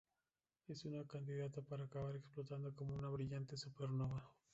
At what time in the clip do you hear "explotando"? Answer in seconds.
2.15-2.73